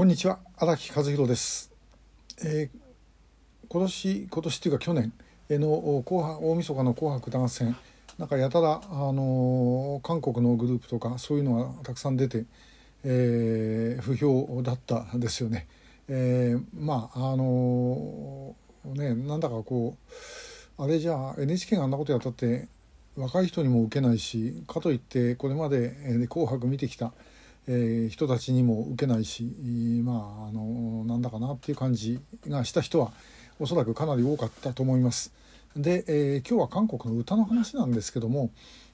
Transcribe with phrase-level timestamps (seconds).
[0.00, 1.70] こんにちは荒木和弘です、
[2.42, 2.78] えー
[3.68, 5.12] 今年今年というか去年
[5.50, 7.76] の紅白大晦日の「紅白歌合戦」
[8.16, 12.46] なんかやたら、あのー韓国のグループとかそういうのがたくさん出て、
[13.04, 15.68] えー不評だったですよね。
[16.08, 18.56] えーまああの
[18.86, 19.98] ねなんだかこ
[20.78, 22.68] うあれじゃあ NHK があんなことやったって
[23.16, 25.90] 若い人にも受けないしかといってこれまで
[26.30, 27.12] 「紅白」見てきた、
[27.66, 29.44] えー人たちにも受けないし
[30.04, 33.12] まああのなんだかなっていう感じがした人は
[33.58, 35.32] おそらくかなり多かったと思います。
[35.76, 38.50] で、えー今日は韓国の歌の話なんですけども、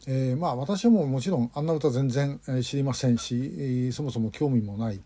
[0.06, 5.00] えーまあ私はもうもちろんあんな歌全然知りませんし、そもそも興味もない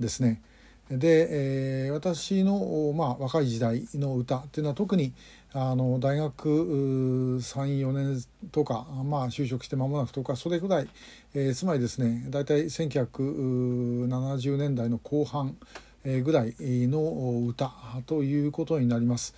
[0.00, 0.42] ですね。
[0.90, 5.12] で、えー私の、まあ、若い時代の歌っていうのは特に
[5.52, 10.88] あの大学34年とか、まあ、就職して間もなくとかそれぐらい、
[11.34, 15.56] えーつまりですね大体1970年代の後半
[16.04, 17.72] えぐらいの歌
[18.06, 19.34] ということになります。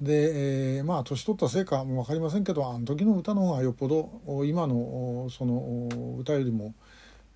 [0.00, 4.10] で、えーまあ年取ったせいかも分かりませんけどあの時の歌の方がよっぽど
[4.44, 6.74] 今のその歌よりも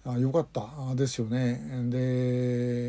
[0.06, 1.60] あ良かったですよね。
[1.90, 2.83] で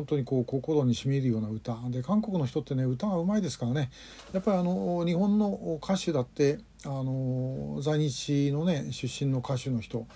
[0.00, 3.90] 本当にこう心にしみるような歌で韓国の人ってね歌がうまいですからね
[4.32, 10.06] やっぱりあの日本の歌手だってあの在日のね出身の歌手の人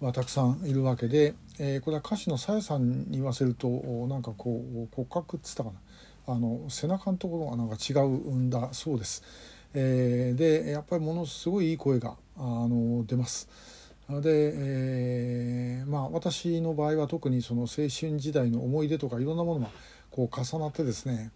[0.00, 3.68] はたくさんいるわけで、えーこれは歌手のさやさんに言わせると
[4.08, 5.70] なんかこう骨格っつったか
[6.26, 9.22] なあの背中のところがなんか違うんだそうです。
[9.74, 13.48] えーでやっぱりものすごいいい声があの出ます。
[14.08, 19.68] で、えーまあ私の場合は特にその青春時代の思い出とかいろんなものが
[20.10, 21.30] こう重なってですね、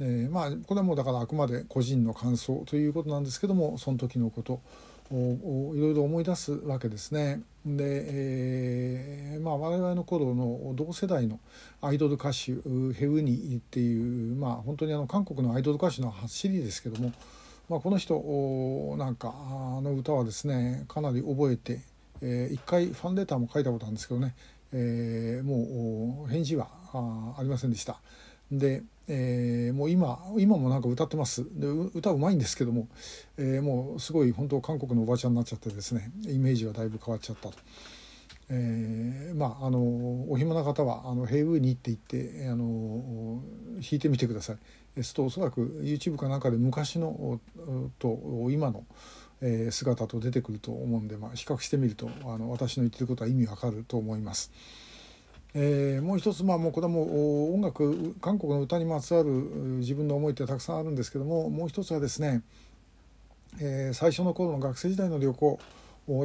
[0.00, 4.60] えーまあこれはもうだからあくまで個人の感想ということなんですけどもその時のこと
[5.10, 7.42] をいろいろ思い出すわけですね。
[7.64, 11.38] で、えーまあ、我々の頃の同世代の
[11.80, 12.52] アイドル歌手
[12.92, 17.12] ヘウニっていう、まあ、本当にあの韓国のアイドル歌手の走りですけども、
[17.68, 18.14] まあ、この人
[18.98, 19.32] なんか
[19.82, 21.80] の歌はですねかなり覚えて、
[22.22, 24.34] えー一回ファンレターも書いたことあるんですけどね、
[24.72, 28.00] えーもう返事はありませんでした。
[28.50, 32.88] で、えーもう今今もなんか歌ってますで歌うまいんですけども、
[33.36, 37.54] えーもうすごい本当韓国のおばちゃんになっちゃってですねイメージはだいぶ変わっちゃったと。
[38.48, 39.80] えーまああの
[40.30, 43.42] お暇な方は「あのヘイウーニ」って言ってあの
[43.74, 44.56] 弾いてみてください。
[44.94, 47.38] ですとおそらく YouTube かなんかで昔の
[47.98, 48.84] と今の、
[49.40, 54.50] え姿と出てくると思うんで、まあ、比較してみるとあの私の言ってることは意味わかると思います。
[55.54, 62.42] えーもう一つまあもうこれはもう音楽韓国の歌にまつわる自分の思いってたくさんあるんですけどももう一つはですね、
[63.60, 65.58] えー最初の頃の学生時代の旅行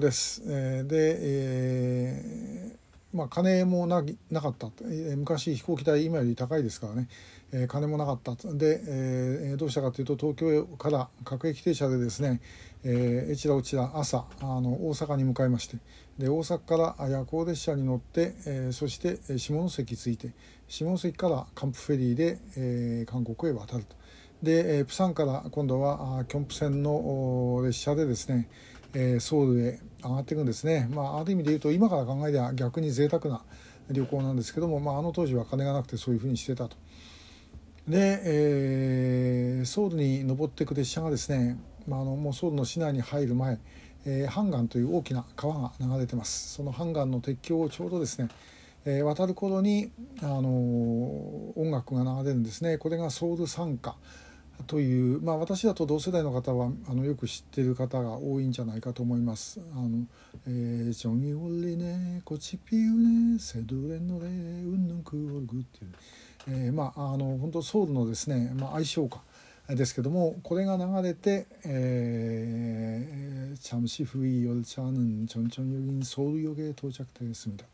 [0.02, 0.42] です。
[0.46, 2.81] えーで、えー
[3.14, 4.70] まあ、金もななかった、
[5.18, 7.10] 昔飛行機代今より高いですからね、
[7.52, 12.40] えー金もなかったで、えーどうしたかというと東京から各駅停車でですね、
[12.84, 15.78] えーえちらおちら朝あの大阪に向かいまして。
[16.18, 20.32] で大阪から夜行列車に乗って、えーそして下関着いて
[20.68, 23.96] 下関からカンプフェリーで、えー韓国へ渡ると。
[24.42, 28.48] で、えープサンから今度はキョンプ線の列車でですね、
[28.94, 33.44] えーソウルへ上がっていくんですね、まあ、ある意味で言うと今から考えりゃ逆に贅沢な
[33.90, 36.75] 旅行なんですけども、まあ、あの当時は金がなくてそういうふうにしてたと。
[37.88, 43.59] で、えーソウルに登っていく列車がですね、まあ、あのもうソウルの市内に入る前、
[44.06, 46.53] えーハンガンという大きな川が流れてます。
[46.53, 48.30] そのハンガンの鉄橋をちょうどですね、
[48.85, 49.91] えー渡る頃に、
[50.22, 52.78] あのー音楽が流れるんですね。
[52.78, 53.96] これがソウル賛歌
[54.68, 59.60] という、まあ、私だと同世代の方はあのよく知っている方が多いんじゃないかと思います。
[59.74, 60.06] あの
[60.48, 65.92] えージョニー・オリネコチピウネセドレノレウンヌンクオルグっていう、
[66.48, 69.20] えーまああの本当ソウルのですね、まあ、愛称歌
[69.76, 77.66] ですけどもこれが流れて「えー、チャムシフイヨルチャヌンチョンチョンヨギンソウルヨゲ到着ですみだ」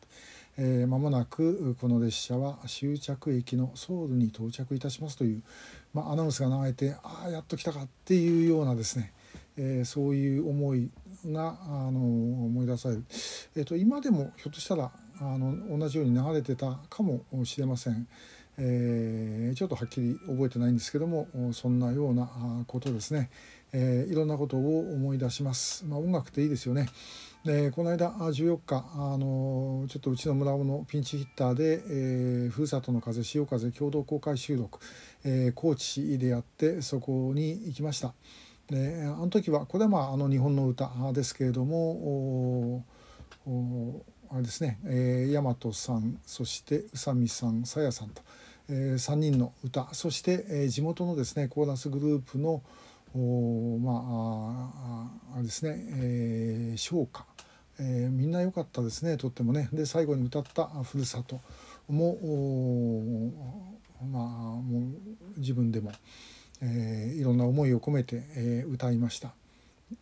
[0.60, 5.44] えー、間もなくこの列車は終着駅のソウルに到着いたしますという、
[5.98, 9.14] まあ、アナウンスが流れてああやっと来たかっていうようなですね、
[9.58, 10.92] えーそういう思い
[11.26, 13.04] があの思い出される、
[13.56, 18.08] えー、と今でもひょっとしたらあの同じように流れてたかもしれません。
[18.60, 22.30] えーちょっとはっきり覚えてないんですけどもそんなような
[22.68, 23.32] ことですね、
[23.74, 26.88] えーいろんなことを思い出します、まあ、音楽っていいですよね。
[27.48, 34.80] でこの間14日あのちょっとうちの村尾のピンチヒッターで「えーふるさとの風潮風」共同公開収録、
[35.24, 38.14] えー高知でやってそこに行きました。
[38.70, 42.84] であの時はこれはまああの日本の歌ですけれども
[44.30, 48.24] あれですね、えー、大和さんそして宇佐美さんさやさんと、
[48.68, 52.62] えー、3人の歌そして、えー、地元のですねコーラスグループの
[53.16, 57.26] おまああれですね、えー、唱歌、
[57.80, 59.70] えー、みんな良かったですねとってもね。
[59.72, 61.42] で最後に歌った「ふるさと」
[61.88, 62.18] も
[64.12, 64.92] まあも
[65.36, 65.92] う自分でも、
[66.62, 69.34] えー、いろんな思いを込めて、えー、歌いました。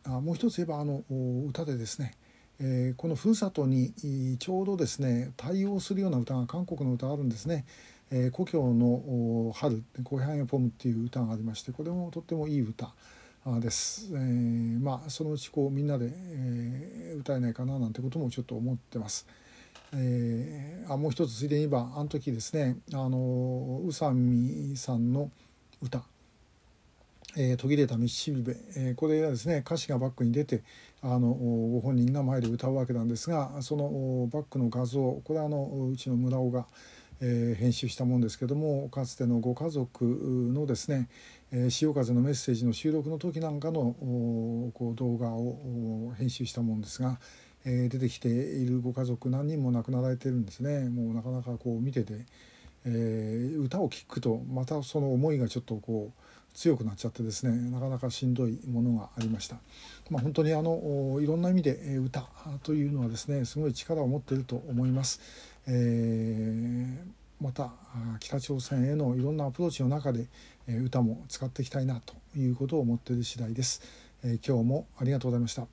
[0.03, 1.03] あもう一つ言えばあの
[1.47, 2.15] 歌でですね、
[2.59, 3.93] え、この「ふるさと」に
[4.39, 7.65] ちょうどですね対応するような歌が韓国の歌があるんですね。
[8.11, 12.93] え、故郷の春「コヘハンポム」っていう歌がありましてこれもとってもいい歌。
[13.45, 14.07] です。
[14.11, 19.27] えー、まあそのうちこうみんなで、えー、歌えないかななんてこともちょっと思ってます。
[19.93, 25.29] えー、あもう一つついでに言えばあの時ですねあの宇佐美さんの
[25.79, 26.03] 歌
[27.37, 30.63] 「えー、途切れた道しるべ」えー、これがですね歌詞がバックに出て
[31.01, 36.65] あのご本人が前で歌うわけなんですがそのバックの画像これはあのうちの村尾が、
[37.21, 41.07] えー、編集したもんですけどもかつてのご家族のですね
[41.51, 43.95] 「えー、潮風のメッセージ」の収録の時なんかの
[44.73, 47.19] こう動画を編集したもんですが、
[47.63, 50.89] えー、出てきているご家族何人も亡くなられてるんですね。
[50.89, 52.25] もうなかなかこう見てて、
[52.85, 56.24] えー、歌を聴くとまたその思いがちょっとこう
[56.55, 59.57] 強くなっちゃってですねなかなかしんどいものがありました。
[60.09, 62.27] まあ、本当にあのいろんな意味で歌
[62.63, 65.19] というのはですねすごい力を持っていると思います。
[65.67, 67.71] えー、また
[68.19, 70.27] 北朝鮮へのいろんなアプローチの中で
[70.67, 73.81] 歌も使っていきたいなということを思っている次第です。
[74.23, 75.67] え今日もありがとうございました。